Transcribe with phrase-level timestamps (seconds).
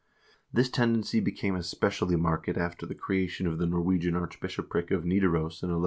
[0.51, 5.69] This tendency became especially marked after the creation of the Norwegian archbishopric of Nidaros in
[5.69, 5.79] 1152.